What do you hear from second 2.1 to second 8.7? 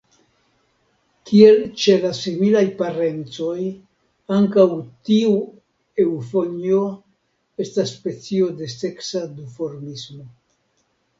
similaj parencoj, ankaŭ tiu eŭfonjo estas specio